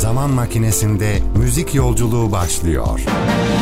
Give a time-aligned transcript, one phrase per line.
[0.00, 3.00] Zaman makinesinde müzik yolculuğu başlıyor.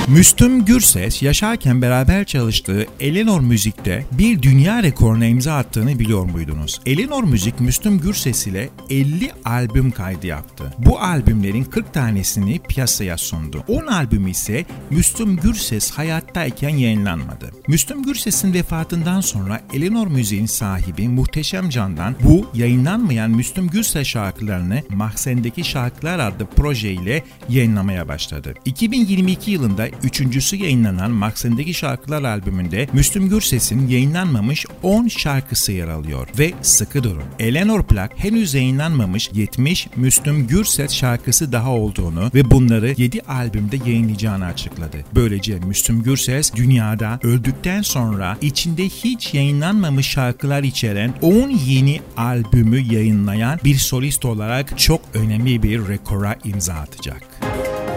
[0.08, 6.81] Müslüm Gürses yaşarken beraber çalıştığı Elinor Müzik'te bir dünya rekoruna imza attığını biliyor muydunuz?
[6.86, 10.75] Elinor Müzik Müslüm Gürses ile 50 albüm kaydı yaptı.
[10.78, 13.64] Bu albümlerin 40 tanesini piyasaya sundu.
[13.69, 17.50] 10 albüm ise Müslüm Gürses hayattayken yayınlanmadı.
[17.69, 25.64] Müslüm Gürses'in vefatından sonra Elinor Müzik'in sahibi Muhteşem Can'dan bu yayınlanmayan Müslüm Gürses şarkılarını Mahzen'deki
[25.64, 28.55] Şarkılar adlı projeyle yayınlamaya başladı.
[28.65, 36.53] 2022 yılında üçüncüsü yayınlanan Mahzen'deki Şarkılar albümünde Müslüm Gürses'in yayınlanmamış 10 şarkısı yer alıyor ve
[36.62, 37.23] sıkı durun.
[37.39, 44.47] Eleanor Plak henüz yayınlanmamış 70 Müslüm Gürses şarkısı daha olduğunu ve bunları 7 albümde yayınlayacağını
[44.47, 44.97] açıkladı.
[45.15, 53.61] Böylece Müslüm Gürses dünyada öldükten sonra içinde hiç yayınlanmamış şarkılar içeren 10 yeni albümü yayınlayan
[53.65, 57.88] bir solist olarak çok önemli bir rekora imza atacak.